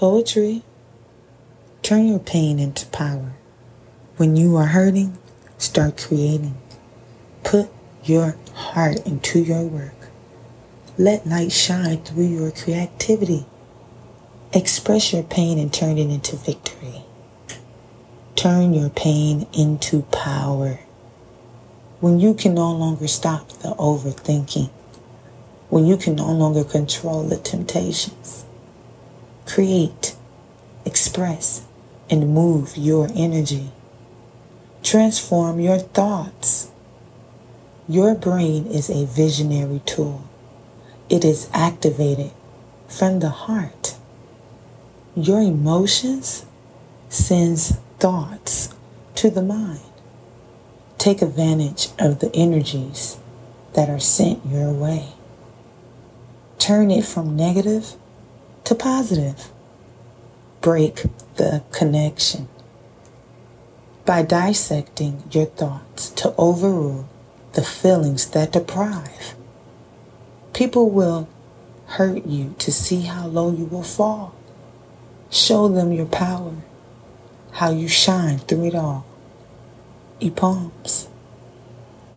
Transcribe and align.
Poetry. 0.00 0.62
Turn 1.82 2.08
your 2.08 2.20
pain 2.20 2.58
into 2.58 2.86
power. 2.86 3.34
When 4.16 4.34
you 4.34 4.56
are 4.56 4.68
hurting, 4.68 5.18
start 5.58 5.98
creating. 5.98 6.56
Put 7.44 7.68
your 8.04 8.38
heart 8.54 9.06
into 9.06 9.40
your 9.40 9.64
work. 9.64 10.08
Let 10.96 11.26
light 11.26 11.52
shine 11.52 12.02
through 12.02 12.28
your 12.28 12.50
creativity. 12.50 13.44
Express 14.54 15.12
your 15.12 15.22
pain 15.22 15.58
and 15.58 15.70
turn 15.70 15.98
it 15.98 16.08
into 16.08 16.34
victory. 16.34 17.02
Turn 18.36 18.72
your 18.72 18.88
pain 18.88 19.46
into 19.52 20.00
power. 20.04 20.80
When 22.00 22.18
you 22.18 22.32
can 22.32 22.54
no 22.54 22.72
longer 22.72 23.06
stop 23.06 23.50
the 23.50 23.74
overthinking, 23.74 24.70
when 25.68 25.84
you 25.84 25.98
can 25.98 26.16
no 26.16 26.32
longer 26.32 26.64
control 26.64 27.22
the 27.24 27.36
temptations, 27.36 28.46
create, 29.52 30.14
express, 30.84 31.66
and 32.08 32.32
move 32.32 32.76
your 32.76 33.08
energy. 33.16 33.70
Transform 34.82 35.58
your 35.58 35.78
thoughts. 35.78 36.70
Your 37.88 38.14
brain 38.14 38.66
is 38.66 38.88
a 38.88 39.06
visionary 39.06 39.80
tool. 39.84 40.22
It 41.08 41.24
is 41.24 41.50
activated 41.52 42.30
from 42.88 43.18
the 43.18 43.30
heart. 43.30 43.96
Your 45.16 45.40
emotions 45.40 46.46
sends 47.08 47.72
thoughts 47.98 48.72
to 49.16 49.30
the 49.30 49.42
mind. 49.42 49.80
Take 50.98 51.22
advantage 51.22 51.88
of 51.98 52.20
the 52.20 52.30
energies 52.34 53.18
that 53.74 53.88
are 53.90 53.98
sent 53.98 54.46
your 54.46 54.72
way. 54.72 55.08
Turn 56.58 56.90
it 56.90 57.04
from 57.04 57.36
negative 57.36 57.96
to 58.70 58.76
positive. 58.76 59.50
Break 60.60 61.02
the 61.34 61.64
connection 61.72 62.46
by 64.04 64.22
dissecting 64.22 65.24
your 65.32 65.46
thoughts 65.46 66.10
to 66.10 66.32
overrule 66.38 67.08
the 67.54 67.64
feelings 67.64 68.30
that 68.30 68.52
deprive. 68.52 69.34
People 70.52 70.88
will 70.88 71.28
hurt 71.86 72.24
you 72.24 72.54
to 72.60 72.70
see 72.70 73.00
how 73.00 73.26
low 73.26 73.50
you 73.50 73.64
will 73.64 73.82
fall. 73.82 74.36
Show 75.30 75.66
them 75.66 75.90
your 75.90 76.06
power, 76.06 76.54
how 77.50 77.72
you 77.72 77.88
shine 77.88 78.38
through 78.38 78.66
it 78.66 78.76
all. 78.76 79.04
E 80.20 80.30
palms. 80.30 81.09